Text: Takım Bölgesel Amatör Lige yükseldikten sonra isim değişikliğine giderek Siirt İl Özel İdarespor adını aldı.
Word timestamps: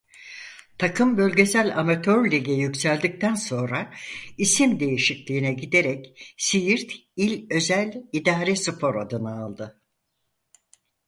Takım 0.77 1.17
Bölgesel 1.17 1.79
Amatör 1.79 2.31
Lige 2.31 2.51
yükseldikten 2.53 3.35
sonra 3.35 3.93
isim 4.37 4.79
değişikliğine 4.79 5.53
giderek 5.53 6.33
Siirt 6.37 6.91
İl 7.15 7.47
Özel 7.55 8.03
İdarespor 8.11 8.95
adını 8.95 9.31
aldı. 9.43 9.81